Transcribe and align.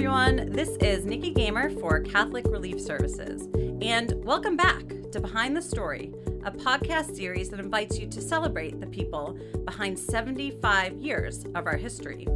everyone. 0.00 0.50
This 0.50 0.78
is 0.80 1.04
Nikki 1.04 1.28
Gamer 1.28 1.68
for 1.68 2.00
Catholic 2.00 2.46
Relief 2.46 2.80
Services. 2.80 3.46
And 3.82 4.14
welcome 4.24 4.56
back 4.56 4.82
to 5.12 5.20
Behind 5.20 5.54
the 5.54 5.60
Story, 5.60 6.10
a 6.42 6.50
podcast 6.50 7.14
series 7.14 7.50
that 7.50 7.60
invites 7.60 7.98
you 7.98 8.06
to 8.06 8.22
celebrate 8.22 8.80
the 8.80 8.86
people 8.86 9.38
behind 9.66 9.98
75 9.98 10.94
years 10.94 11.44
of 11.54 11.66
our 11.66 11.76
history 11.76 12.26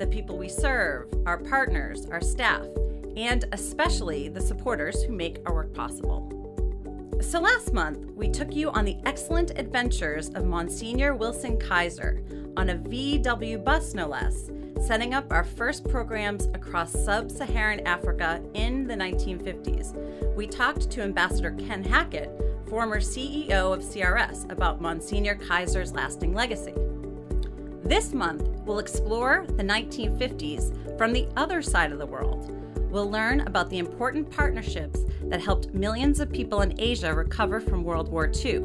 the 0.00 0.08
people 0.10 0.36
we 0.36 0.48
serve, 0.48 1.06
our 1.24 1.38
partners, 1.38 2.06
our 2.06 2.20
staff, 2.20 2.66
and 3.16 3.44
especially 3.52 4.28
the 4.28 4.40
supporters 4.40 5.04
who 5.04 5.12
make 5.12 5.38
our 5.46 5.54
work 5.54 5.72
possible. 5.72 6.28
So, 7.20 7.38
last 7.38 7.72
month, 7.72 8.04
we 8.16 8.30
took 8.30 8.52
you 8.52 8.70
on 8.70 8.84
the 8.84 8.96
excellent 9.06 9.52
adventures 9.56 10.30
of 10.30 10.44
Monsignor 10.44 11.14
Wilson 11.14 11.56
Kaiser 11.56 12.20
on 12.56 12.70
a 12.70 12.74
VW 12.74 13.62
bus, 13.62 13.94
no 13.94 14.08
less 14.08 14.50
setting 14.80 15.14
up 15.14 15.30
our 15.32 15.44
first 15.44 15.88
programs 15.88 16.46
across 16.54 16.92
sub 16.92 17.30
Saharan 17.30 17.86
Africa 17.86 18.42
in 18.54 18.86
the 18.86 18.94
1950s. 18.94 20.34
We 20.34 20.46
talked 20.46 20.90
to 20.90 21.02
Ambassador 21.02 21.52
Ken 21.52 21.84
Hackett, 21.84 22.30
former 22.68 23.00
CEO 23.00 23.72
of 23.72 23.80
CRS, 23.80 24.50
about 24.50 24.80
Monsignor 24.80 25.34
Kaiser's 25.34 25.92
lasting 25.92 26.32
legacy. 26.34 26.74
This 27.84 28.12
month, 28.14 28.42
we'll 28.64 28.78
explore 28.78 29.44
the 29.46 29.62
1950s 29.62 30.96
from 30.96 31.12
the 31.12 31.28
other 31.36 31.62
side 31.62 31.92
of 31.92 31.98
the 31.98 32.06
world. 32.06 32.50
We'll 32.90 33.10
learn 33.10 33.40
about 33.40 33.70
the 33.70 33.78
important 33.78 34.30
partnerships 34.30 35.00
that 35.24 35.40
helped 35.40 35.74
millions 35.74 36.20
of 36.20 36.30
people 36.30 36.62
in 36.62 36.78
Asia 36.78 37.14
recover 37.14 37.60
from 37.60 37.84
World 37.84 38.08
War 38.08 38.30
II, 38.44 38.64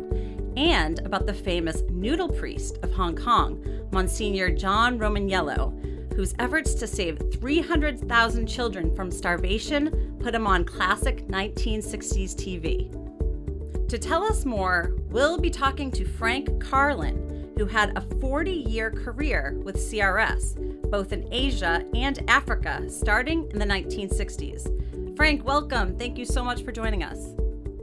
and 0.58 1.00
about 1.06 1.26
the 1.26 1.34
famous 1.34 1.84
noodle 1.90 2.30
priest 2.30 2.80
of 2.84 2.92
Hong 2.92 3.16
Kong, 3.16 3.64
Monsignor 3.92 4.50
John 4.50 4.98
Romaniello, 4.98 5.72
whose 6.18 6.34
efforts 6.40 6.74
to 6.74 6.88
save 6.88 7.22
300,000 7.40 8.48
children 8.48 8.94
from 8.96 9.12
starvation 9.12 10.18
put 10.20 10.34
him 10.34 10.48
on 10.48 10.66
classic 10.66 11.28
1960s 11.28 12.34
TV. 12.34 13.88
To 13.88 14.00
tell 14.00 14.24
us 14.24 14.44
more, 14.44 14.96
we'll 15.10 15.38
be 15.38 15.52
talking 15.52 15.92
to 15.92 16.04
Frank 16.06 16.60
Carlin, 16.60 17.54
who 17.56 17.66
had 17.66 17.96
a 17.96 18.02
40 18.20 18.52
year 18.52 18.90
career 18.90 19.60
with 19.64 19.78
CRS, 19.78 20.90
both 20.90 21.14
in 21.14 21.32
Asia 21.32 21.86
and 21.94 22.28
Africa, 22.28 22.90
starting 22.90 23.48
in 23.52 23.60
the 23.60 23.66
1960s. 23.66 25.16
Frank, 25.16 25.46
welcome. 25.46 25.96
Thank 26.00 26.18
you 26.18 26.26
so 26.26 26.44
much 26.44 26.64
for 26.64 26.72
joining 26.72 27.04
us. 27.04 27.36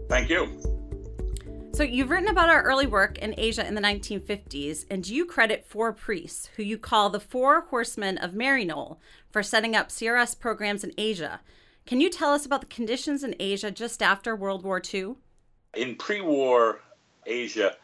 Thank 0.08 0.28
you. 0.28 0.73
So, 1.74 1.82
you've 1.82 2.10
written 2.10 2.28
about 2.28 2.50
our 2.50 2.62
early 2.62 2.86
work 2.86 3.18
in 3.18 3.34
Asia 3.36 3.66
in 3.66 3.74
the 3.74 3.80
1950s, 3.80 4.84
and 4.88 5.08
you 5.08 5.26
credit 5.26 5.66
four 5.66 5.92
priests, 5.92 6.48
who 6.54 6.62
you 6.62 6.78
call 6.78 7.10
the 7.10 7.18
Four 7.18 7.62
Horsemen 7.62 8.16
of 8.16 8.30
Maryknoll, 8.30 8.98
for 9.28 9.42
setting 9.42 9.74
up 9.74 9.88
CRS 9.88 10.38
programs 10.38 10.84
in 10.84 10.92
Asia. 10.96 11.40
Can 11.84 12.00
you 12.00 12.10
tell 12.10 12.32
us 12.32 12.46
about 12.46 12.60
the 12.60 12.68
conditions 12.68 13.24
in 13.24 13.34
Asia 13.40 13.72
just 13.72 14.04
after 14.04 14.36
World 14.36 14.62
War 14.62 14.80
II? 14.80 15.16
In 15.74 15.96
pre 15.96 16.20
war 16.20 16.80
Asia, 17.26 17.74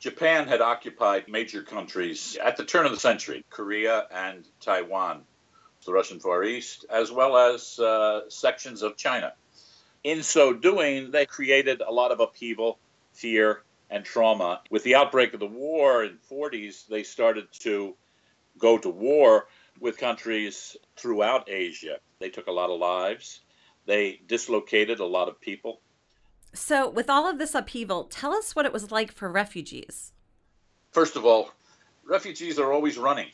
Japan 0.00 0.48
had 0.48 0.62
occupied 0.62 1.28
major 1.28 1.62
countries 1.62 2.38
at 2.42 2.56
the 2.56 2.64
turn 2.64 2.86
of 2.86 2.92
the 2.92 2.98
century 2.98 3.44
Korea 3.50 4.06
and 4.10 4.48
Taiwan, 4.62 5.20
the 5.84 5.92
Russian 5.92 6.18
Far 6.18 6.44
East, 6.44 6.86
as 6.88 7.12
well 7.12 7.36
as 7.36 7.78
uh, 7.78 8.22
sections 8.30 8.80
of 8.80 8.96
China. 8.96 9.34
In 10.02 10.22
so 10.22 10.54
doing, 10.54 11.10
they 11.10 11.26
created 11.26 11.82
a 11.82 11.92
lot 11.92 12.10
of 12.10 12.20
upheaval 12.20 12.78
fear, 13.14 13.62
and 13.90 14.04
trauma. 14.04 14.60
With 14.70 14.82
the 14.82 14.94
outbreak 14.94 15.34
of 15.34 15.40
the 15.40 15.46
war 15.46 16.04
in 16.04 16.18
the 16.28 16.34
40s, 16.34 16.86
they 16.86 17.02
started 17.02 17.46
to 17.60 17.94
go 18.58 18.78
to 18.78 18.88
war 18.88 19.46
with 19.80 19.98
countries 19.98 20.76
throughout 20.96 21.48
Asia. 21.48 21.98
They 22.18 22.28
took 22.28 22.46
a 22.46 22.52
lot 22.52 22.70
of 22.70 22.80
lives. 22.80 23.40
They 23.86 24.20
dislocated 24.26 25.00
a 25.00 25.04
lot 25.04 25.28
of 25.28 25.40
people. 25.40 25.80
So, 26.52 26.88
with 26.88 27.10
all 27.10 27.28
of 27.28 27.38
this 27.38 27.54
upheaval, 27.54 28.04
tell 28.04 28.32
us 28.32 28.54
what 28.54 28.64
it 28.64 28.72
was 28.72 28.92
like 28.92 29.12
for 29.12 29.30
refugees. 29.30 30.12
First 30.92 31.16
of 31.16 31.26
all, 31.26 31.50
refugees 32.04 32.58
are 32.58 32.72
always 32.72 32.96
running. 32.96 33.30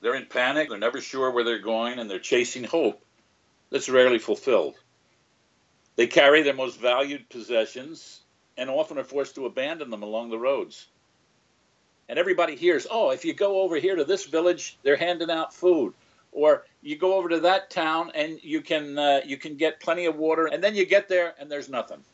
They're 0.00 0.14
in 0.14 0.26
panic, 0.26 0.68
they're 0.68 0.78
never 0.78 1.00
sure 1.00 1.30
where 1.30 1.44
they're 1.44 1.58
going, 1.58 1.98
and 1.98 2.08
they're 2.08 2.20
chasing 2.20 2.64
hope 2.64 3.02
that's 3.70 3.88
rarely 3.88 4.18
fulfilled. 4.18 4.76
They 5.96 6.06
carry 6.06 6.42
their 6.42 6.54
most 6.54 6.80
valued 6.80 7.28
possessions 7.28 8.20
and 8.60 8.68
often 8.68 8.98
are 8.98 9.04
forced 9.04 9.34
to 9.34 9.46
abandon 9.46 9.90
them 9.90 10.02
along 10.02 10.28
the 10.28 10.38
roads. 10.38 10.88
And 12.10 12.18
everybody 12.18 12.54
hears, 12.54 12.86
oh, 12.90 13.10
if 13.10 13.24
you 13.24 13.32
go 13.32 13.62
over 13.62 13.76
here 13.76 13.96
to 13.96 14.04
this 14.04 14.26
village, 14.26 14.78
they're 14.82 14.96
handing 14.96 15.30
out 15.30 15.54
food. 15.54 15.94
Or 16.30 16.64
you 16.82 16.96
go 16.96 17.14
over 17.16 17.30
to 17.30 17.40
that 17.40 17.70
town 17.70 18.12
and 18.14 18.38
you 18.42 18.60
can 18.60 18.98
uh, 18.98 19.20
you 19.24 19.36
can 19.36 19.56
get 19.56 19.80
plenty 19.80 20.04
of 20.06 20.14
water, 20.14 20.46
and 20.46 20.62
then 20.62 20.76
you 20.76 20.86
get 20.86 21.08
there 21.08 21.34
and 21.40 21.50
there's 21.50 21.68
nothing, 21.68 22.04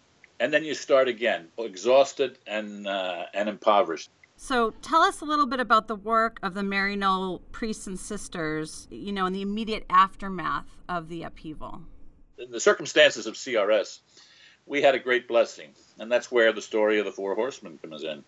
and 0.41 0.51
then 0.51 0.65
you 0.65 0.73
start 0.73 1.07
again, 1.07 1.49
exhausted 1.59 2.39
and 2.47 2.87
uh, 2.87 3.25
and 3.35 3.47
impoverished. 3.51 4.09
So 4.39 4.71
tell 4.81 5.03
us 5.03 5.21
a 5.21 5.27
little 5.27 5.47
bit 5.47 5.61
about 5.61 5.87
the 5.87 5.97
work 5.97 6.39
of 6.43 6.55
the 6.55 6.63
Mary 6.63 6.97
Maryknoll 6.97 7.41
priests 7.53 7.87
and 7.87 7.99
sisters, 7.99 8.87
you 8.91 9.13
know, 9.13 9.27
in 9.27 9.35
the 9.35 9.43
immediate 9.43 9.85
aftermath 9.91 10.79
of 10.89 11.09
the 11.09 11.23
upheaval. 11.23 11.83
In 12.39 12.51
the 12.51 12.61
circumstances 12.61 13.27
of 13.27 13.35
CRS, 13.35 14.01
we 14.67 14.83
had 14.83 14.95
a 14.95 15.01
great 15.01 15.29
blessing. 15.29 15.71
And 15.99 16.11
that's 16.11 16.31
where 16.31 16.53
the 16.53 16.63
story 16.63 16.99
of 16.99 17.05
the 17.05 17.13
Four 17.13 17.35
Horsemen 17.35 17.79
comes 17.79 18.03
in. 18.03 18.25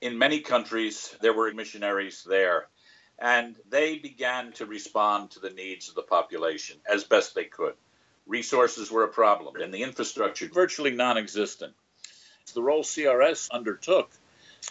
In 0.00 0.18
many 0.18 0.40
countries, 0.40 1.14
there 1.20 1.32
were 1.32 1.52
missionaries 1.52 2.24
there, 2.24 2.68
and 3.18 3.56
they 3.68 3.98
began 3.98 4.52
to 4.52 4.66
respond 4.66 5.30
to 5.32 5.40
the 5.40 5.50
needs 5.50 5.88
of 5.88 5.94
the 5.94 6.02
population 6.02 6.78
as 6.90 7.04
best 7.04 7.34
they 7.34 7.44
could. 7.44 7.74
Resources 8.26 8.90
were 8.90 9.04
a 9.04 9.08
problem, 9.08 9.56
and 9.60 9.72
the 9.72 9.82
infrastructure 9.82 10.48
virtually 10.48 10.92
non 10.92 11.18
existent. 11.18 11.74
The 12.54 12.62
role 12.62 12.82
CRS 12.82 13.50
undertook 13.50 14.10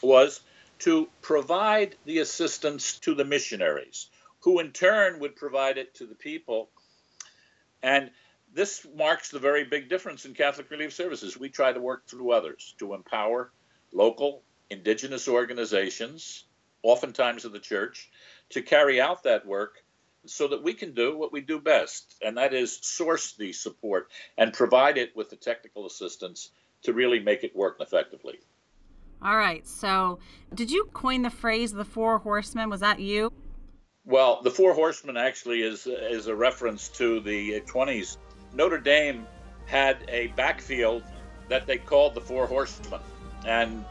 was 0.02 0.42
to 0.80 1.10
provide 1.22 1.96
the 2.06 2.20
assistance 2.20 3.00
to 3.00 3.14
the 3.14 3.26
missionaries, 3.26 4.10
who 4.42 4.60
in 4.60 4.72
turn 4.72 5.20
would 5.20 5.36
provide 5.36 5.78
it 5.78 5.94
to 5.96 6.06
the 6.06 6.16
people. 6.16 6.70
And 7.84 8.12
this 8.54 8.86
marks 8.96 9.30
the 9.30 9.40
very 9.40 9.64
big 9.64 9.90
difference 9.90 10.26
in 10.26 10.34
Catholic 10.34 10.70
Relief 10.72 10.94
Services. 10.94 11.38
We 11.38 11.50
try 11.50 11.74
to 11.74 11.80
work 11.80 12.08
through 12.08 12.32
others 12.32 12.76
to 12.80 12.94
empower 12.94 13.52
local 13.92 14.44
indigenous 14.70 15.28
organizations, 15.28 16.46
oftentimes 16.84 17.46
of 17.46 17.52
the 17.52 17.60
church, 17.60 18.10
to 18.50 18.62
carry 18.62 19.00
out 19.00 19.24
that 19.24 19.46
work 19.46 19.84
so 20.26 20.48
that 20.50 20.64
we 20.64 20.74
can 20.74 20.94
do 20.94 21.18
what 21.18 21.32
we 21.32 21.42
do 21.42 21.60
best, 21.60 22.16
and 22.22 22.38
that 22.38 22.54
is 22.54 22.78
source 22.82 23.34
the 23.34 23.54
support 23.54 24.10
and 24.38 24.54
provide 24.54 24.98
it 24.98 25.16
with 25.16 25.30
the 25.30 25.36
technical 25.36 25.86
assistance 25.86 26.52
to 26.84 26.94
really 26.94 27.20
make 27.20 27.44
it 27.44 27.56
work 27.56 27.78
effectively. 27.80 28.40
All 29.22 29.38
right. 29.38 29.66
So, 29.68 30.20
did 30.54 30.70
you 30.70 30.90
coin 30.94 31.24
the 31.24 31.30
phrase 31.30 31.72
"the 31.72 31.86
four 31.86 32.20
horsemen"? 32.20 32.70
Was 32.70 32.82
that 32.82 33.00
you? 33.00 33.32
Well, 34.06 34.42
the 34.42 34.52
four 34.52 34.74
horsemen 34.74 35.18
actually 35.18 35.62
is 35.62 35.88
is 35.88 36.28
a 36.28 36.36
reference 36.36 36.88
to 36.90 37.20
the 37.20 37.62
20s 37.62 38.18
Notre 38.54 38.80
Dame 38.80 39.28
had 39.66 39.98
a 40.08 40.28
backfield 40.28 41.04
that 41.50 41.66
they 41.68 41.78
called 41.78 42.16
the 42.16 42.22
Four 42.22 42.48
Horsemen. 42.48 43.00
And 43.46 43.84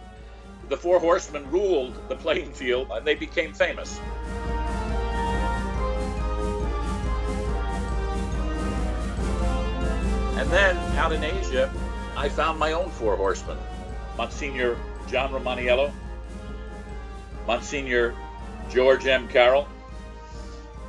the 0.69 0.77
Four 0.77 0.99
Horsemen 0.99 1.51
ruled 1.51 2.09
the 2.09 2.17
playing 2.17 2.53
field 2.53 2.89
and 2.91 3.07
they 3.07 3.15
became 3.15 3.53
famous. 3.53 4.01
And 10.39 10.51
then 10.51 10.77
out 10.97 11.13
in 11.13 11.25
Asia, 11.25 11.73
I 12.17 12.29
found 12.29 12.59
my 12.59 12.73
own 12.73 12.91
Four 12.91 13.17
Horsemen 13.17 13.59
Monsignor 14.17 14.79
John 15.09 15.31
Romaniello, 15.31 15.93
Monsignor 17.47 18.15
George 18.71 19.07
M. 19.07 19.29
Carroll, 19.29 19.69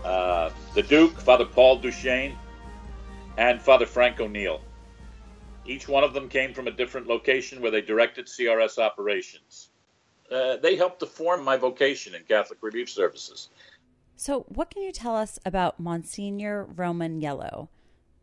uh, 0.04 0.50
the 0.74 0.82
Duke, 0.82 1.20
Father 1.20 1.46
Paul 1.46 1.80
Duchesne, 1.80 2.38
and 3.38 3.62
Father 3.62 3.86
Frank 3.86 4.20
O'Neill. 4.20 4.62
Each 5.66 5.88
one 5.88 6.04
of 6.04 6.14
them 6.14 6.28
came 6.28 6.54
from 6.54 6.68
a 6.68 6.72
different 6.72 7.08
location 7.08 7.62
where 7.62 7.72
they 7.72 7.82
directed 7.82 8.26
CRS 8.26 8.78
operations. 8.78 9.70
Uh, 10.32 10.58
they 10.58 10.76
helped 10.76 11.00
to 11.00 11.06
form 11.06 11.44
my 11.44 11.56
vocation 11.56 12.16
in 12.16 12.24
Catholic 12.24 12.60
Relief 12.62 12.90
Services. 12.90 13.50
So, 14.16 14.42
what 14.50 14.70
can 14.72 14.82
you 14.82 14.92
tell 14.92 15.16
us 15.16 15.40
about 15.46 15.80
Monsignor 15.80 16.66
Romaniello? 16.66 17.68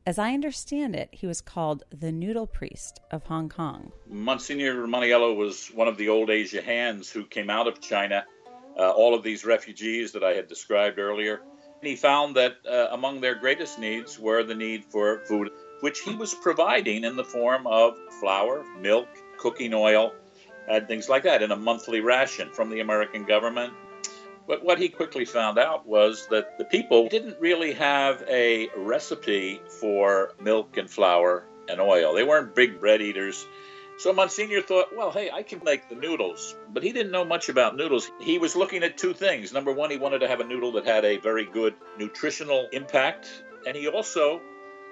As 0.06 0.18
I 0.18 0.34
understand 0.34 0.94
it, 0.94 1.08
he 1.12 1.26
was 1.26 1.40
called 1.40 1.84
the 1.90 2.12
Noodle 2.12 2.46
Priest 2.46 3.00
of 3.10 3.24
Hong 3.24 3.48
Kong. 3.48 3.92
Monsignor 4.06 4.74
Romaniello 4.74 5.34
was 5.34 5.68
one 5.68 5.88
of 5.88 5.96
the 5.96 6.08
old 6.08 6.28
Asia 6.28 6.60
hands 6.60 7.10
who 7.10 7.24
came 7.24 7.48
out 7.48 7.68
of 7.68 7.80
China. 7.80 8.24
Uh, 8.76 8.90
all 8.90 9.14
of 9.14 9.22
these 9.22 9.44
refugees 9.44 10.12
that 10.12 10.24
I 10.24 10.32
had 10.34 10.48
described 10.48 10.98
earlier 10.98 11.40
he 11.84 11.96
found 11.96 12.36
that 12.36 12.56
uh, 12.68 12.88
among 12.92 13.20
their 13.20 13.34
greatest 13.34 13.78
needs 13.78 14.18
were 14.18 14.42
the 14.42 14.54
need 14.54 14.84
for 14.84 15.20
food, 15.26 15.50
which 15.80 16.00
he 16.00 16.14
was 16.14 16.34
providing 16.34 17.04
in 17.04 17.16
the 17.16 17.24
form 17.24 17.66
of 17.66 17.96
flour, 18.20 18.64
milk, 18.80 19.08
cooking 19.38 19.74
oil, 19.74 20.12
and 20.68 20.86
things 20.88 21.08
like 21.08 21.22
that 21.24 21.42
in 21.42 21.50
a 21.50 21.56
monthly 21.56 22.00
ration 22.00 22.50
from 22.52 22.70
the 22.70 22.80
American 22.80 23.24
government. 23.24 23.72
But 24.46 24.64
what 24.64 24.78
he 24.78 24.88
quickly 24.88 25.24
found 25.24 25.58
out 25.58 25.86
was 25.86 26.26
that 26.28 26.58
the 26.58 26.64
people 26.64 27.08
didn't 27.08 27.40
really 27.40 27.72
have 27.72 28.22
a 28.28 28.68
recipe 28.76 29.60
for 29.80 30.34
milk 30.40 30.76
and 30.76 30.90
flour 30.90 31.46
and 31.68 31.80
oil. 31.80 32.14
They 32.14 32.24
weren't 32.24 32.54
big 32.54 32.78
bread 32.78 33.00
eaters. 33.00 33.46
So 33.96 34.12
Monsignor 34.12 34.60
thought, 34.60 34.94
well, 34.94 35.12
hey, 35.12 35.30
I 35.30 35.42
can 35.42 35.62
make 35.64 35.88
the 35.88 35.94
noodles. 35.94 36.56
But 36.72 36.82
he 36.82 36.92
didn't 36.92 37.12
know 37.12 37.24
much 37.24 37.48
about 37.48 37.76
noodles. 37.76 38.10
He 38.20 38.38
was 38.38 38.56
looking 38.56 38.82
at 38.82 38.98
two 38.98 39.14
things. 39.14 39.52
Number 39.52 39.72
one, 39.72 39.90
he 39.90 39.96
wanted 39.96 40.18
to 40.20 40.28
have 40.28 40.40
a 40.40 40.44
noodle 40.44 40.72
that 40.72 40.84
had 40.84 41.04
a 41.04 41.18
very 41.18 41.44
good 41.44 41.74
nutritional 41.98 42.68
impact. 42.72 43.44
And 43.66 43.76
he 43.76 43.88
also 43.88 44.40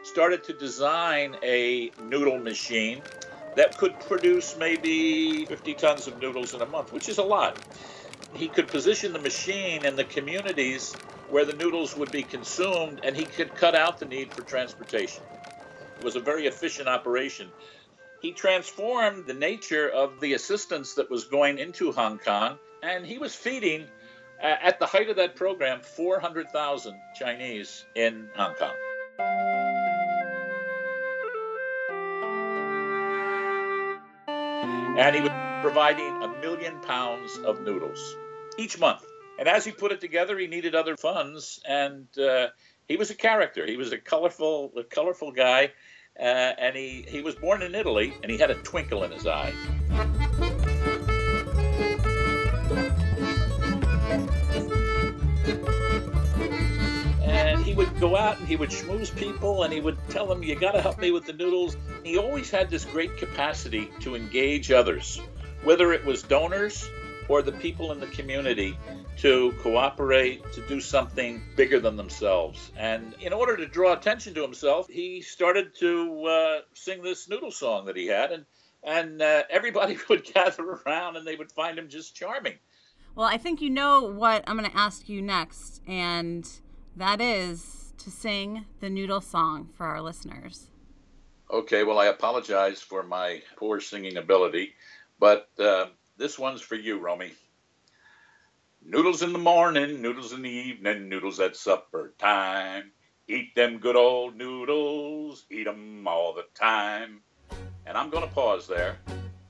started 0.05 0.45
to 0.45 0.53
design 0.53 1.37
a 1.43 1.91
noodle 2.05 2.39
machine 2.39 3.03
that 3.57 3.77
could 3.77 3.99
produce 4.01 4.57
maybe 4.57 5.47
50 5.47 5.75
tons 5.75 6.07
of 6.07 6.21
noodles 6.21 6.55
in 6.55 6.63
a 6.63 6.67
month, 6.67 6.93
which 6.93 7.09
is 7.09 7.19
a 7.19 7.23
lot. 7.23 7.59
He 8.35 8.49
could 8.49 8.69
position 8.69 9.13
the 9.13 9.19
machine 9.19 9.85
in 9.85 9.97
the 9.97 10.05
communities 10.05 10.95
where 11.29 11.45
the 11.45 11.53
noodles 11.55 11.97
would 11.97 12.13
be 12.13 12.23
consumed, 12.23 13.01
and 13.03 13.17
he 13.17 13.25
could 13.25 13.55
cut 13.55 13.75
out 13.75 13.99
the 13.99 14.05
need 14.05 14.33
for 14.33 14.43
transportation. 14.43 15.23
It 15.99 16.05
was 16.05 16.17
a 16.17 16.21
very 16.21 16.47
efficient 16.47 16.89
operation. 16.89 17.51
He 18.23 18.33
transformed 18.33 19.27
the 19.27 19.35
nature 19.35 19.89
of 19.91 20.21
the 20.21 20.35
assistance 20.35 20.95
that 20.95 21.11
was 21.11 21.25
going 21.25 21.59
into 21.59 21.91
Hong 21.91 22.19
Kong, 22.19 22.57
and 22.81 23.05
he 23.05 23.19
was 23.19 23.35
feeding, 23.35 23.89
uh, 24.41 24.47
at 24.63 24.79
the 24.79 24.87
height 24.87 25.11
of 25.11 25.17
that 25.17 25.35
program, 25.35 25.81
400,000 25.81 26.95
Chinese 27.19 27.85
in 27.97 28.29
Hong 28.37 28.55
Kong. 28.55 28.75
and 34.95 35.17
he 35.17 35.23
was 35.23 35.31
providing 35.63 36.23
a 36.23 36.29
million 36.41 36.79
pounds 36.83 37.39
of 37.39 37.63
noodles 37.63 38.15
each 38.59 38.79
month. 38.79 39.03
And 39.39 39.49
as 39.49 39.65
he 39.65 39.73
put 39.73 39.91
it 39.91 40.01
together, 40.03 40.39
he 40.39 40.47
needed 40.47 40.75
other 40.75 40.97
funds, 40.97 41.61
and 41.67 42.07
uh, 42.19 42.49
he 42.87 42.97
was 42.97 43.11
a 43.11 43.15
character. 43.15 43.67
He 43.67 43.77
was 43.77 43.91
a 43.93 43.99
colorful, 43.99 44.71
a 44.77 44.85
colorful 44.85 45.33
guy, 45.33 45.73
uh, 46.19 46.23
and 46.23 46.77
he 46.77 47.05
he 47.09 47.21
was 47.23 47.35
born 47.35 47.63
in 47.63 47.75
Italy, 47.75 48.15
and 48.23 48.31
he 48.31 48.39
had 48.39 48.51
a 48.51 48.55
twinkle 48.55 49.05
in 49.05 49.11
his 49.11 49.27
eye. 49.27 49.53
And 57.23 57.65
he 57.65 57.75
would 57.75 57.99
go 57.99 58.17
out 58.17 58.39
and 58.39 58.47
he 58.47 58.57
would 58.57 58.71
schmooze 58.71 59.15
people 59.15 59.63
and 59.63 59.73
he 59.73 59.81
would 59.81 59.97
tell 60.09 60.27
them, 60.27 60.43
You 60.43 60.55
got 60.55 60.73
to 60.73 60.83
help 60.83 60.99
me 60.99 61.11
with 61.11 61.25
the 61.25 61.33
noodles. 61.33 61.77
He 62.05 62.19
always 62.19 62.51
had 62.51 62.69
this 62.69 62.85
great 62.85 63.17
capacity 63.17 63.91
to 64.01 64.15
engage 64.15 64.71
others, 64.71 65.21
whether 65.63 65.93
it 65.93 66.05
was 66.05 66.23
donors 66.23 66.89
or 67.29 67.43
the 67.43 67.53
people 67.53 67.93
in 67.93 68.01
the 68.01 68.07
community 68.09 68.77
to 69.19 69.53
cooperate, 69.61 70.41
to 70.53 70.61
do 70.67 70.81
something 70.81 71.43
bigger 71.57 71.79
than 71.79 71.97
themselves. 71.97 72.73
And 72.77 73.15
in 73.21 73.33
order 73.33 73.57
to 73.57 73.67
draw 73.67 73.93
attention 73.93 74.35
to 74.35 74.43
himself, 74.43 74.89
he 74.89 75.21
started 75.21 75.75
to 75.81 76.25
uh, 76.25 76.59
sing 76.75 77.03
this 77.03 77.29
noodle 77.29 77.51
song 77.51 77.87
that 77.87 77.97
he 77.97 78.07
had, 78.07 78.33
and 78.33 78.45
and 78.85 79.23
uh, 79.23 79.45
everybody 79.49 79.97
would 80.09 80.25
gather 80.25 80.63
around 80.65 81.17
and 81.17 81.27
they 81.27 81.37
would 81.37 81.53
find 81.53 81.79
him 81.79 81.89
just 81.89 82.17
charming. 82.17 82.55
Well, 83.15 83.27
I 83.27 83.37
think 83.37 83.61
you 83.61 83.71
know 83.71 84.03
what 84.03 84.43
I'm 84.47 84.57
going 84.57 84.71
to 84.71 84.77
ask 84.77 85.09
you 85.09 85.21
next, 85.21 85.83
and 85.87 86.49
that 86.97 87.21
is 87.21 87.93
to 87.99 88.11
sing 88.11 88.65
the 88.81 88.89
noodle 88.91 89.21
song 89.21 89.69
for 89.77 89.87
our 89.87 90.01
listeners. 90.01 90.71
Okay, 91.51 91.85
well, 91.85 91.99
I 91.99 92.07
apologize 92.07 92.81
for 92.81 93.03
my 93.03 93.43
poor 93.57 93.81
singing 93.81 94.17
ability, 94.17 94.73
but 95.21 95.51
uh, 95.59 95.87
this 96.17 96.39
one's 96.39 96.61
for 96.61 96.75
you, 96.75 96.99
Romy. 96.99 97.33
Noodles 98.85 99.23
in 99.23 99.33
the 99.33 99.39
morning, 99.39 100.03
noodles 100.03 100.33
in 100.33 100.43
the 100.43 100.51
evening, 100.51 101.09
noodles 101.09 101.41
at 101.41 101.57
supper 101.57 102.15
time. 102.19 102.93
Eat 103.29 103.55
them 103.55 103.79
good 103.79 103.97
old 103.97 104.37
noodles, 104.37 105.45
eat 105.51 105.65
them 105.65 106.07
all 106.07 106.35
the 106.35 106.45
time. 106.55 107.21
And 107.87 107.97
I'm 107.97 108.11
going 108.11 108.27
to 108.27 108.35
pause 108.35 108.67
there 108.67 108.99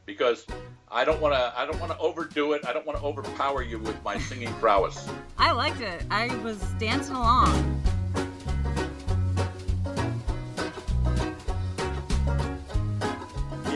because 0.06 0.46
I 0.90 1.04
don't 1.04 1.20
want 1.20 1.34
to. 1.34 1.58
I 1.58 1.64
don't 1.64 1.80
want 1.80 1.92
to 1.92 1.98
overdo 1.98 2.52
it. 2.52 2.66
I 2.66 2.72
don't 2.74 2.86
want 2.86 2.98
to 2.98 3.04
overpower 3.04 3.62
you 3.62 3.78
with 3.78 4.02
my 4.04 4.18
singing 4.18 4.52
prowess. 4.54 5.08
I 5.38 5.52
liked 5.52 5.80
it. 5.80 6.04
I 6.10 6.34
was 6.42 6.58
dancing 6.78 7.14
along. 7.14 7.82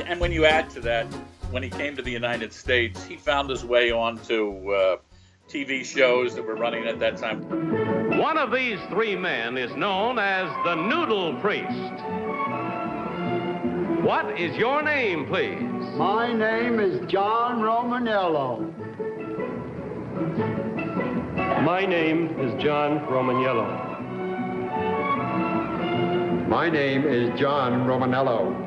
And 0.06 0.20
when 0.20 0.30
you 0.30 0.44
add 0.44 0.70
to 0.70 0.80
that, 0.80 1.06
when 1.56 1.62
he 1.62 1.70
came 1.70 1.96
to 1.96 2.02
the 2.02 2.10
United 2.10 2.52
States, 2.52 3.02
he 3.06 3.16
found 3.16 3.48
his 3.48 3.64
way 3.64 3.90
onto 3.90 4.70
uh, 4.70 4.98
TV 5.48 5.82
shows 5.82 6.34
that 6.34 6.44
were 6.44 6.54
running 6.54 6.86
at 6.86 7.00
that 7.00 7.16
time. 7.16 8.18
One 8.18 8.36
of 8.36 8.52
these 8.52 8.78
three 8.90 9.16
men 9.16 9.56
is 9.56 9.74
known 9.74 10.18
as 10.18 10.50
the 10.66 10.74
Noodle 10.74 11.34
Priest. 11.40 11.94
What 14.04 14.38
is 14.38 14.54
your 14.58 14.82
name, 14.82 15.24
please? 15.24 15.62
My 15.96 16.30
name 16.30 16.78
is 16.78 17.00
John 17.10 17.62
Romaniello. 17.62 18.74
My 21.62 21.86
name 21.86 22.38
is 22.38 22.62
John 22.62 22.98
Romaniello. 23.06 23.66
My 26.50 26.68
name 26.68 27.06
is 27.06 27.40
John 27.40 27.86
Romaniello. 27.86 28.65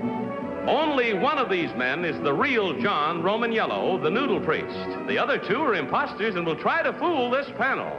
Only 0.70 1.16
one 1.16 1.40
of 1.40 1.50
these 1.50 1.74
men 1.74 2.06
is 2.06 2.22
the 2.22 2.32
real 2.32 2.80
John 2.80 3.24
Romaniello, 3.24 4.04
the 4.04 4.12
noodle 4.12 4.40
priest. 4.40 4.78
The 5.08 5.18
other 5.18 5.40
two 5.40 5.64
are 5.64 5.74
imposters 5.74 6.36
and 6.36 6.46
will 6.46 6.56
try 6.56 6.84
to 6.84 6.94
fool 6.94 7.32
this 7.32 7.50
panel. 7.58 7.92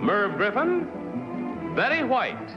Merv 0.00 0.36
Griffin, 0.36 1.74
Betty 1.76 2.02
White, 2.02 2.56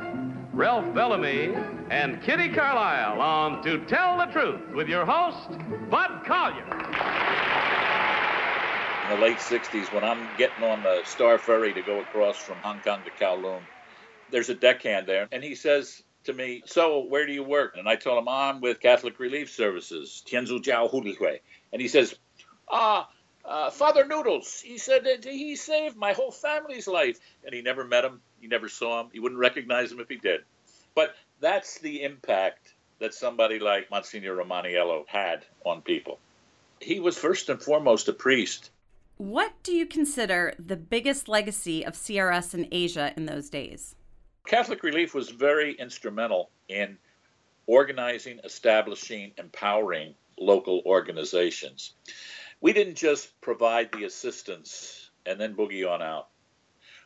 Ralph 0.52 0.92
Bellamy, 0.96 1.54
and 1.92 2.24
Kitty 2.24 2.50
Carlisle 2.50 3.22
on 3.22 3.62
To 3.62 3.86
Tell 3.86 4.18
the 4.18 4.26
Truth 4.26 4.74
with 4.74 4.90
your 4.90 5.06
host, 5.06 5.52
Bud 5.92 6.24
Collyer. 6.26 6.66
In 9.04 9.20
the 9.20 9.24
late 9.24 9.38
60s, 9.38 9.94
when 9.94 10.04
I'm 10.04 10.28
getting 10.40 10.64
on 10.64 10.82
the 10.82 11.04
Star 11.06 11.38
Ferry 11.38 11.72
to 11.72 11.84
go 11.84 12.00
across 12.00 12.38
from 12.38 12.58
Hong 12.64 12.80
Kong 12.80 13.02
to 13.04 13.24
Kowloon, 13.24 13.62
there's 14.32 14.50
a 14.50 14.56
deckhand 14.56 15.06
there, 15.06 15.28
and 15.32 15.44
he 15.44 15.54
says 15.54 16.02
to 16.26 16.34
me, 16.34 16.64
So, 16.66 17.06
where 17.06 17.26
do 17.26 17.34
you 17.34 17.44
work? 17.44 17.78
And 17.78 17.88
I 17.88 17.96
told 17.96 18.20
him, 18.20 18.28
I'm 18.28 18.62
with 18.62 18.80
Catholic 18.80 19.20
Relief 19.20 19.52
Services, 19.52 20.24
Tianzu 20.28 20.62
Jiao 20.62 20.92
Hulihui. 20.92 21.40
And 21.72 21.82
he 21.82 21.88
says, 21.88 22.16
Ah, 22.70 23.10
uh, 23.44 23.70
Father 23.70 24.06
Noodles. 24.06 24.60
He 24.60 24.78
said 24.78 25.24
he 25.24 25.56
saved 25.56 25.96
my 25.96 26.14
whole 26.14 26.32
family's 26.32 26.88
life. 26.88 27.20
And 27.44 27.54
he 27.54 27.62
never 27.62 27.84
met 27.84 28.04
him. 28.04 28.22
He 28.40 28.48
never 28.48 28.70
saw 28.70 29.02
him. 29.02 29.10
He 29.14 29.20
wouldn't 29.20 29.40
recognize 29.40 29.92
him 29.92 30.00
if 30.00 30.10
he 30.10 30.18
did. 30.18 30.42
But 30.96 31.16
that's 31.40 31.80
the 31.80 32.04
impact 32.04 32.74
that 33.00 33.14
somebody 33.14 33.60
like 33.60 33.92
Monsignor 33.92 34.36
Romaniello 34.36 35.04
had 35.08 35.46
on 35.66 35.82
people. 35.82 36.20
He 36.80 37.00
was 37.00 37.18
first 37.18 37.50
and 37.50 37.62
foremost 37.62 38.08
a 38.08 38.14
priest. 38.14 38.72
What 39.18 39.54
do 39.64 39.74
you 39.74 39.86
consider 39.86 40.54
the 40.60 40.76
biggest 40.76 41.28
legacy 41.28 41.86
of 41.86 41.94
CRS 41.94 42.54
in 42.54 42.68
Asia 42.72 43.14
in 43.16 43.26
those 43.26 43.50
days? 43.50 43.96
Catholic 44.46 44.84
Relief 44.84 45.14
was 45.14 45.30
very 45.30 45.74
instrumental 45.74 46.52
in 46.70 46.98
organizing, 47.66 48.40
establishing, 48.44 49.32
empowering 49.38 50.14
local 50.38 50.84
organizations. 50.86 51.94
We 52.62 52.74
didn't 52.74 52.96
just 52.96 53.40
provide 53.42 53.92
the 53.92 54.04
assistance 54.04 55.10
and 55.26 55.40
then 55.40 55.56
boogie 55.56 55.90
on 55.90 56.02
out. 56.02 56.28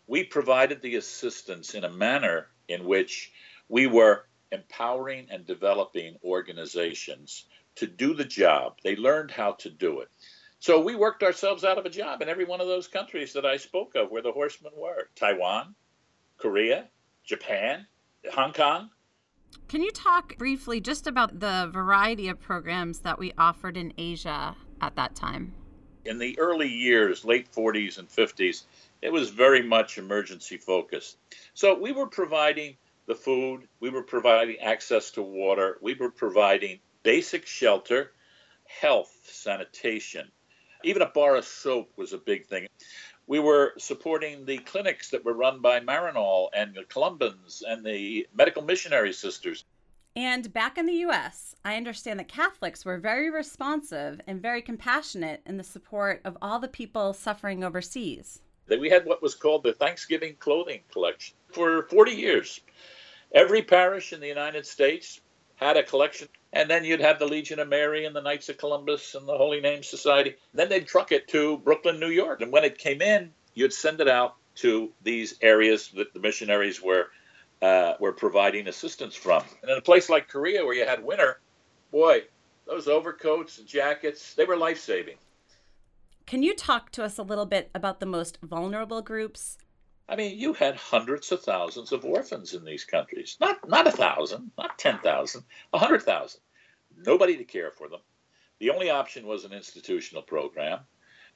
We 0.05 0.23
provided 0.23 0.81
the 0.81 0.95
assistance 0.95 1.75
in 1.75 1.83
a 1.85 1.89
manner 1.89 2.47
in 2.67 2.83
which 2.83 3.31
we 3.69 3.87
were 3.87 4.25
empowering 4.51 5.27
and 5.29 5.45
developing 5.45 6.17
organizations 6.23 7.45
to 7.75 7.87
do 7.87 8.13
the 8.15 8.25
job. 8.25 8.77
They 8.83 8.95
learned 8.95 9.31
how 9.31 9.53
to 9.59 9.69
do 9.69 10.01
it. 10.01 10.09
So 10.59 10.81
we 10.81 10.95
worked 10.95 11.23
ourselves 11.23 11.63
out 11.63 11.77
of 11.77 11.85
a 11.85 11.89
job 11.89 12.21
in 12.21 12.27
every 12.27 12.43
one 12.43 12.59
of 12.59 12.67
those 12.67 12.87
countries 12.87 13.33
that 13.33 13.45
I 13.45 13.57
spoke 13.57 13.95
of 13.95 14.11
where 14.11 14.21
the 14.21 14.33
horsemen 14.33 14.73
were 14.75 15.07
Taiwan, 15.15 15.75
Korea, 16.37 16.89
Japan, 17.29 17.85
Hong 18.33 18.53
Kong. 18.53 18.89
Can 19.67 19.83
you 19.83 19.91
talk 19.91 20.35
briefly 20.39 20.81
just 20.81 21.05
about 21.05 21.39
the 21.39 21.69
variety 21.71 22.27
of 22.27 22.39
programs 22.39 23.01
that 23.01 23.19
we 23.19 23.33
offered 23.37 23.77
in 23.77 23.93
Asia 23.99 24.55
at 24.81 24.95
that 24.95 25.13
time? 25.13 25.53
In 26.05 26.17
the 26.17 26.39
early 26.39 26.67
years, 26.67 27.23
late 27.23 27.51
40s 27.51 27.99
and 27.99 28.09
50s, 28.09 28.63
it 29.03 29.13
was 29.13 29.29
very 29.29 29.61
much 29.61 29.99
emergency 29.99 30.57
focused. 30.57 31.17
So 31.53 31.77
we 31.77 31.91
were 31.91 32.07
providing 32.07 32.77
the 33.05 33.13
food, 33.13 33.67
we 33.79 33.91
were 33.91 34.01
providing 34.01 34.57
access 34.57 35.11
to 35.11 35.21
water, 35.21 35.77
we 35.83 35.93
were 35.93 36.09
providing 36.09 36.79
basic 37.03 37.45
shelter, 37.45 38.11
health, 38.65 39.15
sanitation. 39.25 40.31
Even 40.83 41.03
a 41.03 41.09
bar 41.09 41.35
of 41.35 41.45
soap 41.45 41.91
was 41.95 42.11
a 42.11 42.17
big 42.17 42.47
thing. 42.47 42.67
We 43.29 43.39
were 43.39 43.75
supporting 43.77 44.43
the 44.43 44.57
clinics 44.57 45.11
that 45.11 45.23
were 45.23 45.33
run 45.33 45.61
by 45.61 45.79
Maryknoll 45.81 46.49
and 46.51 46.73
the 46.73 46.81
Columbans 46.81 47.61
and 47.61 47.85
the 47.85 48.27
medical 48.33 48.63
missionary 48.63 49.13
sisters. 49.13 49.65
And 50.15 50.51
back 50.51 50.79
in 50.79 50.87
the 50.87 51.05
US, 51.05 51.53
I 51.63 51.75
understand 51.75 52.19
that 52.19 52.27
Catholics 52.27 52.83
were 52.83 52.97
very 52.97 53.29
responsive 53.29 54.19
and 54.25 54.41
very 54.41 54.63
compassionate 54.63 55.43
in 55.45 55.57
the 55.57 55.63
support 55.63 56.21
of 56.25 56.39
all 56.41 56.57
the 56.57 56.67
people 56.67 57.13
suffering 57.13 57.63
overseas. 57.63 58.41
that 58.65 58.79
we 58.79 58.89
had 58.89 59.05
what 59.05 59.21
was 59.21 59.35
called 59.35 59.61
the 59.61 59.73
Thanksgiving 59.73 60.35
clothing 60.39 60.81
collection 60.91 61.35
for 61.51 61.83
40 61.83 62.11
years. 62.11 62.61
Every 63.31 63.61
parish 63.61 64.11
in 64.11 64.21
the 64.21 64.27
United 64.27 64.65
States 64.65 65.21
had 65.59 65.75
a 65.75 65.83
collection, 65.83 66.29
and 66.53 66.69
then 66.69 66.85
you'd 66.85 67.01
have 67.01 67.19
the 67.19 67.25
Legion 67.25 67.59
of 67.59 67.67
Mary 67.67 68.05
and 68.05 68.15
the 68.15 68.21
Knights 68.21 68.47
of 68.47 68.57
Columbus 68.57 69.13
and 69.13 69.27
the 69.27 69.37
Holy 69.37 69.59
Name 69.59 69.83
Society. 69.83 70.35
Then 70.53 70.69
they'd 70.69 70.87
truck 70.87 71.11
it 71.11 71.27
to 71.29 71.57
Brooklyn, 71.57 71.99
New 71.99 72.09
York, 72.09 72.41
and 72.41 72.51
when 72.51 72.63
it 72.63 72.77
came 72.77 73.01
in, 73.01 73.31
you'd 73.53 73.73
send 73.73 73.99
it 73.99 74.07
out 74.07 74.35
to 74.55 74.91
these 75.03 75.35
areas 75.41 75.89
that 75.95 76.13
the 76.13 76.19
missionaries 76.19 76.81
were 76.81 77.07
uh, 77.61 77.95
were 77.99 78.13
providing 78.13 78.69
assistance 78.69 79.15
from. 79.15 79.43
And 79.61 79.71
in 79.71 79.77
a 79.77 79.81
place 79.81 80.07
like 80.07 80.29
Korea, 80.29 80.63
where 80.63 80.75
you 80.75 80.85
had 80.85 81.03
winter, 81.03 81.41
boy, 81.91 82.23
those 82.65 82.87
overcoats 82.87 83.57
and 83.57 83.67
jackets, 83.67 84.33
they 84.35 84.45
were 84.45 84.55
life 84.55 84.79
saving. 84.79 85.17
Can 86.25 86.41
you 86.41 86.55
talk 86.55 86.91
to 86.91 87.03
us 87.03 87.17
a 87.17 87.23
little 87.23 87.45
bit 87.45 87.69
about 87.75 87.99
the 87.99 88.05
most 88.05 88.37
vulnerable 88.41 89.01
groups? 89.01 89.57
I 90.09 90.15
mean, 90.15 90.39
you 90.39 90.53
had 90.53 90.75
hundreds 90.75 91.31
of 91.31 91.43
thousands 91.43 91.91
of 91.91 92.03
orphans 92.03 92.55
in 92.55 92.65
these 92.65 92.83
countries. 92.83 93.37
Not 93.39 93.69
not 93.69 93.87
a 93.87 93.91
thousand, 93.91 94.51
not 94.57 94.79
ten 94.79 94.97
thousand, 94.99 95.43
a 95.71 95.77
hundred 95.77 96.01
thousand. 96.01 96.41
Nobody 96.97 97.37
to 97.37 97.43
care 97.43 97.69
for 97.69 97.87
them. 97.87 98.01
The 98.57 98.71
only 98.71 98.89
option 98.89 99.27
was 99.27 99.45
an 99.45 99.53
institutional 99.53 100.23
program. 100.23 100.79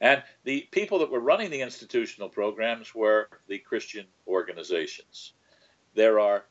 And 0.02 0.24
the 0.44 0.68
people 0.72 1.00
that 1.00 1.12
were 1.12 1.20
running 1.20 1.52
the 1.52 1.62
institutional 1.62 2.30
programs 2.30 2.96
were 2.96 3.30
the 3.48 3.60
Christian 3.60 4.08
organizations. 4.28 5.34
There 5.94 6.20
are 6.20 6.46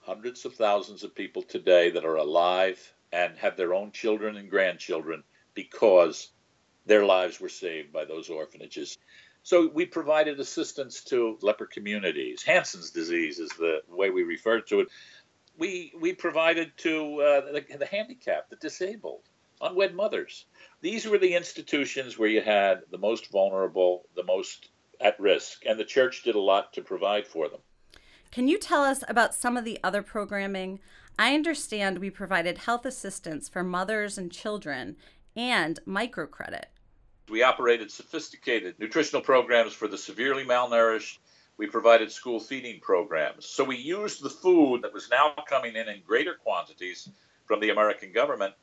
hundreds 0.00 0.44
of 0.44 0.54
thousands 0.54 1.02
of 1.02 1.14
people 1.14 1.42
today 1.42 1.90
that 1.90 2.04
are 2.04 2.16
alive 2.16 2.94
and 3.12 3.36
have 3.38 3.56
their 3.56 3.74
own 3.74 3.92
children 3.92 4.36
and 4.36 4.50
grandchildren 4.50 5.24
because 5.54 6.28
their 6.86 7.04
lives 7.04 7.40
were 7.40 7.48
saved 7.48 7.92
by 7.92 8.04
those 8.04 8.28
orphanages. 8.28 8.98
So 9.42 9.68
we 9.72 9.86
provided 9.86 10.38
assistance 10.38 11.02
to 11.04 11.38
leper 11.42 11.66
communities. 11.66 12.42
Hansen's 12.42 12.90
disease 12.90 13.38
is 13.38 13.50
the 13.50 13.80
way 13.88 14.10
we 14.10 14.22
refer 14.22 14.60
to 14.60 14.80
it. 14.80 14.88
We 15.58 15.92
we 15.98 16.12
provided 16.12 16.72
to 16.78 17.20
uh, 17.22 17.52
the, 17.52 17.76
the 17.78 17.86
handicapped, 17.86 18.50
the 18.50 18.56
disabled, 18.56 19.22
unwed 19.60 19.94
mothers. 19.94 20.46
These 20.80 21.06
were 21.06 21.18
the 21.18 21.34
institutions 21.34 22.18
where 22.18 22.28
you 22.28 22.40
had 22.40 22.82
the 22.90 22.98
most 22.98 23.30
vulnerable, 23.30 24.06
the 24.14 24.24
most 24.24 24.70
at 25.00 25.18
risk, 25.18 25.64
and 25.66 25.78
the 25.78 25.84
church 25.84 26.22
did 26.22 26.34
a 26.34 26.40
lot 26.40 26.72
to 26.74 26.82
provide 26.82 27.26
for 27.26 27.48
them. 27.48 27.60
Can 28.30 28.46
you 28.46 28.58
tell 28.58 28.84
us 28.84 29.02
about 29.08 29.34
some 29.34 29.56
of 29.56 29.64
the 29.64 29.78
other 29.82 30.02
programming? 30.02 30.80
I 31.18 31.34
understand 31.34 31.98
we 31.98 32.10
provided 32.10 32.58
health 32.58 32.86
assistance 32.86 33.48
for 33.48 33.62
mothers 33.62 34.16
and 34.16 34.30
children 34.30 34.96
and 35.34 35.80
microcredit. 35.86 36.66
We 37.30 37.44
operated 37.44 37.92
sophisticated 37.92 38.74
nutritional 38.80 39.22
programs 39.22 39.72
for 39.72 39.86
the 39.86 39.96
severely 39.96 40.44
malnourished. 40.44 41.18
We 41.58 41.68
provided 41.68 42.10
school 42.10 42.40
feeding 42.40 42.80
programs. 42.80 43.46
So 43.46 43.62
we 43.62 43.76
used 43.76 44.20
the 44.20 44.30
food 44.30 44.82
that 44.82 44.92
was 44.92 45.08
now 45.10 45.34
coming 45.48 45.76
in 45.76 45.88
in 45.88 46.02
greater 46.04 46.34
quantities 46.34 47.08
from 47.44 47.60
the 47.60 47.70
American 47.70 48.12
government. 48.12 48.54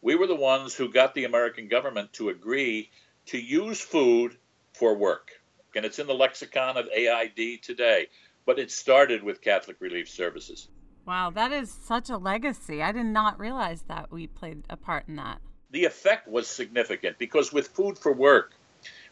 We 0.00 0.14
were 0.14 0.26
the 0.26 0.34
ones 0.34 0.74
who 0.74 0.90
got 0.90 1.14
the 1.14 1.24
American 1.24 1.68
government 1.68 2.14
to 2.14 2.30
agree 2.30 2.90
to 3.26 3.38
use 3.38 3.80
food 3.80 4.38
for 4.72 4.96
work. 4.96 5.30
And 5.76 5.84
it's 5.84 5.98
in 5.98 6.06
the 6.06 6.14
lexicon 6.14 6.78
of 6.78 6.86
AID 6.88 7.62
today, 7.62 8.06
but 8.46 8.58
it 8.58 8.70
started 8.70 9.22
with 9.22 9.42
Catholic 9.42 9.76
Relief 9.80 10.08
Services. 10.08 10.68
Wow, 11.06 11.30
that 11.30 11.52
is 11.52 11.70
such 11.70 12.08
a 12.08 12.16
legacy. 12.16 12.82
I 12.82 12.92
did 12.92 13.06
not 13.06 13.38
realize 13.38 13.82
that 13.82 14.10
we 14.10 14.26
played 14.26 14.62
a 14.70 14.76
part 14.76 15.08
in 15.08 15.16
that 15.16 15.42
the 15.70 15.84
effect 15.84 16.28
was 16.28 16.46
significant 16.46 17.18
because 17.18 17.52
with 17.52 17.68
Food 17.68 17.98
for 17.98 18.12
Work, 18.12 18.52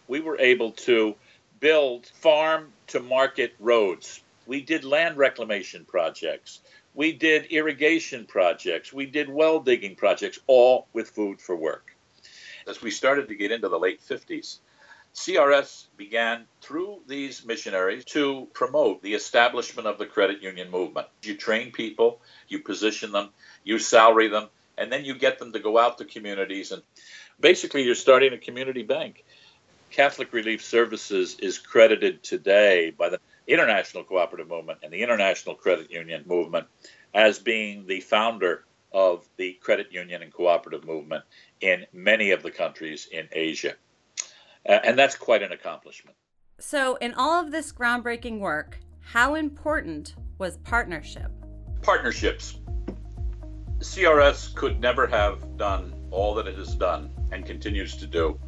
we 0.08 0.20
were 0.20 0.38
able 0.38 0.72
to 0.72 1.14
build 1.60 2.06
farm 2.06 2.72
to 2.88 3.00
market 3.00 3.54
roads. 3.60 4.20
We 4.46 4.60
did 4.60 4.84
land 4.84 5.16
reclamation 5.16 5.84
projects. 5.84 6.60
We 6.94 7.12
did 7.12 7.46
irrigation 7.46 8.26
projects. 8.26 8.92
We 8.92 9.06
did 9.06 9.28
well 9.28 9.60
digging 9.60 9.96
projects, 9.96 10.38
all 10.46 10.88
with 10.92 11.10
Food 11.10 11.40
for 11.40 11.56
Work. 11.56 11.96
As 12.66 12.82
we 12.82 12.90
started 12.90 13.28
to 13.28 13.34
get 13.34 13.50
into 13.50 13.68
the 13.68 13.78
late 13.78 14.00
50s, 14.00 14.58
CRS 15.14 15.86
began 15.96 16.46
through 16.60 17.02
these 17.06 17.44
missionaries 17.44 18.04
to 18.06 18.48
promote 18.54 19.02
the 19.02 19.14
establishment 19.14 19.86
of 19.86 19.98
the 19.98 20.06
credit 20.06 20.42
union 20.42 20.70
movement. 20.70 21.06
You 21.22 21.36
train 21.36 21.70
people, 21.70 22.20
you 22.48 22.60
position 22.60 23.12
them, 23.12 23.30
you 23.62 23.78
salary 23.78 24.28
them, 24.28 24.48
and 24.78 24.92
then 24.92 25.04
you 25.04 25.14
get 25.14 25.38
them 25.38 25.52
to 25.52 25.58
go 25.58 25.78
out 25.78 25.98
to 25.98 26.04
communities 26.04 26.72
and 26.72 26.82
basically 27.40 27.82
you're 27.82 27.94
starting 27.94 28.32
a 28.32 28.38
community 28.38 28.82
bank. 28.82 29.24
Catholic 29.90 30.32
Relief 30.32 30.64
Services 30.64 31.36
is 31.40 31.58
credited 31.58 32.22
today 32.22 32.90
by 32.90 33.10
the 33.10 33.20
International 33.46 34.04
Cooperative 34.04 34.48
Movement 34.48 34.78
and 34.82 34.92
the 34.92 35.02
International 35.02 35.54
Credit 35.54 35.90
Union 35.90 36.24
Movement 36.26 36.66
as 37.12 37.38
being 37.38 37.86
the 37.86 38.00
founder 38.00 38.64
of 38.92 39.26
the 39.36 39.54
credit 39.54 39.92
union 39.92 40.22
and 40.22 40.32
cooperative 40.32 40.84
movement 40.84 41.24
in 41.60 41.86
many 41.92 42.30
of 42.30 42.42
the 42.42 42.50
countries 42.50 43.08
in 43.10 43.28
Asia. 43.32 43.74
Uh, 44.68 44.78
and 44.84 44.98
that's 44.98 45.16
quite 45.16 45.42
an 45.42 45.52
accomplishment. 45.52 46.16
So, 46.58 46.96
in 46.96 47.14
all 47.14 47.44
of 47.44 47.50
this 47.50 47.72
groundbreaking 47.72 48.38
work, 48.38 48.78
how 49.00 49.34
important 49.34 50.14
was 50.38 50.58
partnership? 50.58 51.30
Partnerships. 51.82 52.58
CRS 53.82 54.54
could 54.54 54.80
never 54.80 55.08
have 55.08 55.56
done 55.56 55.92
all 56.12 56.34
that 56.34 56.46
it 56.46 56.56
has 56.56 56.74
done 56.76 57.10
and 57.32 57.44
continues 57.44 57.96
to 57.96 58.06
do 58.06 58.38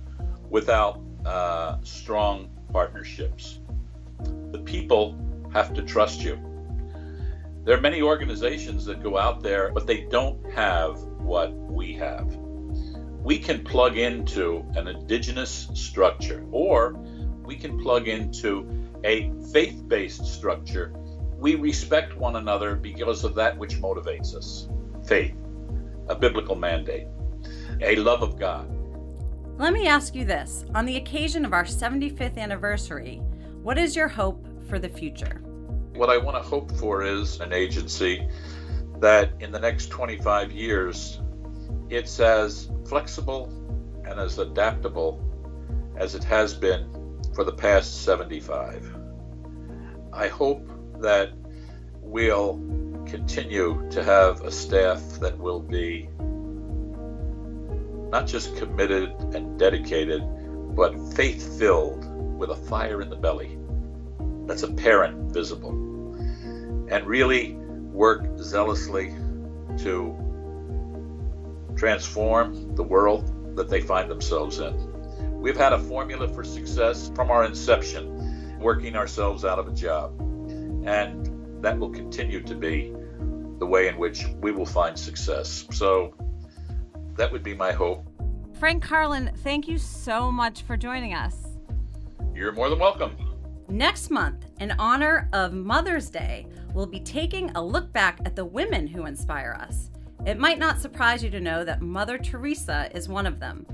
without 0.48 1.00
uh, 1.26 1.78
strong 1.82 2.50
partnerships. 2.72 3.58
The 4.52 4.60
people 4.60 5.18
have 5.52 5.74
to 5.74 5.82
trust 5.82 6.22
you. 6.22 6.38
There 7.64 7.76
are 7.76 7.80
many 7.80 8.00
organizations 8.00 8.84
that 8.84 9.02
go 9.02 9.18
out 9.18 9.42
there, 9.42 9.72
but 9.72 9.88
they 9.88 10.02
don't 10.02 10.52
have 10.52 11.02
what 11.02 11.52
we 11.52 11.94
have. 11.94 12.36
We 13.24 13.38
can 13.38 13.64
plug 13.64 13.96
into 13.96 14.64
an 14.76 14.86
indigenous 14.86 15.68
structure, 15.74 16.46
or 16.52 16.92
we 17.44 17.56
can 17.56 17.82
plug 17.82 18.06
into 18.06 18.70
a 19.02 19.32
faith 19.52 19.82
based 19.88 20.26
structure. 20.26 20.92
We 21.38 21.56
respect 21.56 22.16
one 22.16 22.36
another 22.36 22.76
because 22.76 23.24
of 23.24 23.34
that 23.34 23.58
which 23.58 23.80
motivates 23.80 24.36
us 24.36 24.68
faith, 25.06 25.34
a 26.08 26.14
biblical 26.14 26.54
mandate, 26.54 27.06
a 27.80 27.96
love 27.96 28.22
of 28.22 28.38
God. 28.38 28.70
Let 29.58 29.72
me 29.72 29.86
ask 29.86 30.14
you 30.14 30.24
this 30.24 30.64
on 30.74 30.84
the 30.84 30.96
occasion 30.96 31.44
of 31.44 31.52
our 31.52 31.64
75th 31.64 32.38
anniversary, 32.38 33.22
what 33.62 33.78
is 33.78 33.94
your 33.94 34.08
hope 34.08 34.46
for 34.68 34.78
the 34.78 34.88
future? 34.88 35.40
What 35.94 36.10
I 36.10 36.16
want 36.16 36.36
to 36.36 36.42
hope 36.42 36.72
for 36.72 37.04
is 37.04 37.40
an 37.40 37.52
agency 37.52 38.28
that 38.98 39.30
in 39.40 39.52
the 39.52 39.60
next 39.60 39.88
25 39.88 40.50
years 40.50 41.20
it's 41.88 42.18
as 42.18 42.70
flexible 42.86 43.46
and 44.04 44.18
as 44.18 44.38
adaptable 44.38 45.20
as 45.96 46.14
it 46.14 46.24
has 46.24 46.54
been 46.54 46.90
for 47.34 47.44
the 47.44 47.52
past 47.52 48.02
75. 48.02 48.96
I 50.12 50.28
hope 50.28 50.68
that 51.00 51.30
we'll 52.00 52.56
continue 53.06 53.88
to 53.90 54.02
have 54.02 54.42
a 54.42 54.50
staff 54.50 55.00
that 55.20 55.38
will 55.38 55.60
be 55.60 56.08
not 58.10 58.26
just 58.26 58.56
committed 58.56 59.10
and 59.34 59.58
dedicated, 59.58 60.22
but 60.74 60.94
faith 61.14 61.58
filled 61.58 62.04
with 62.38 62.50
a 62.50 62.56
fire 62.56 63.02
in 63.02 63.10
the 63.10 63.16
belly 63.16 63.58
that's 64.46 64.62
apparent, 64.62 65.32
visible, 65.32 65.70
and 66.90 67.06
really 67.06 67.54
work 67.92 68.26
zealously 68.38 69.14
to 69.78 70.16
transform 71.76 72.74
the 72.74 72.82
world 72.82 73.56
that 73.56 73.68
they 73.68 73.80
find 73.80 74.10
themselves 74.10 74.58
in. 74.58 75.40
We've 75.40 75.56
had 75.56 75.72
a 75.72 75.78
formula 75.78 76.28
for 76.28 76.44
success 76.44 77.10
from 77.14 77.30
our 77.30 77.44
inception, 77.44 78.58
working 78.60 78.96
ourselves 78.96 79.44
out 79.44 79.58
of 79.58 79.68
a 79.68 79.72
job. 79.72 80.18
And 80.86 81.23
that 81.64 81.78
will 81.78 81.90
continue 81.90 82.42
to 82.42 82.54
be 82.54 82.94
the 83.58 83.66
way 83.66 83.88
in 83.88 83.96
which 83.96 84.26
we 84.40 84.52
will 84.52 84.66
find 84.66 84.98
success. 84.98 85.66
So 85.70 86.14
that 87.16 87.32
would 87.32 87.42
be 87.42 87.54
my 87.54 87.72
hope. 87.72 88.06
Frank 88.58 88.82
Carlin, 88.82 89.30
thank 89.38 89.66
you 89.66 89.78
so 89.78 90.30
much 90.30 90.62
for 90.62 90.76
joining 90.76 91.14
us. 91.14 91.36
You're 92.34 92.52
more 92.52 92.68
than 92.68 92.78
welcome. 92.78 93.16
Next 93.68 94.10
month, 94.10 94.44
in 94.60 94.72
honor 94.72 95.28
of 95.32 95.54
Mother's 95.54 96.10
Day, 96.10 96.46
we'll 96.74 96.86
be 96.86 97.00
taking 97.00 97.50
a 97.52 97.64
look 97.64 97.92
back 97.92 98.20
at 98.26 98.36
the 98.36 98.44
women 98.44 98.86
who 98.86 99.06
inspire 99.06 99.56
us. 99.58 99.90
It 100.26 100.38
might 100.38 100.58
not 100.58 100.80
surprise 100.80 101.24
you 101.24 101.30
to 101.30 101.40
know 101.40 101.64
that 101.64 101.80
Mother 101.80 102.18
Teresa 102.18 102.90
is 102.94 103.08
one 103.08 103.26
of 103.26 103.40
them. 103.40 103.66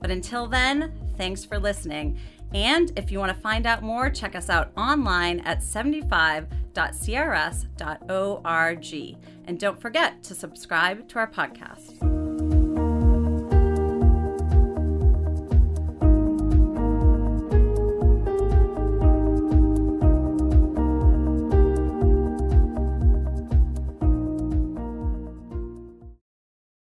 But 0.00 0.10
until 0.10 0.46
then, 0.46 0.92
thanks 1.16 1.44
for 1.44 1.58
listening. 1.58 2.18
And 2.52 2.92
if 2.96 3.10
you 3.10 3.18
want 3.18 3.34
to 3.34 3.40
find 3.40 3.66
out 3.66 3.82
more, 3.82 4.10
check 4.10 4.34
us 4.34 4.50
out 4.50 4.72
online 4.76 5.40
at 5.40 5.62
75.crs.org. 6.76 9.16
And 9.46 9.58
don't 9.58 9.80
forget 9.80 10.22
to 10.24 10.34
subscribe 10.34 11.08
to 11.08 11.18
our 11.18 11.30
podcast. 11.30 12.15